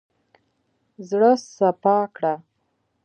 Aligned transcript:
زړه 1.07 1.31
سپا 1.55 1.97
کړه. 2.15 2.33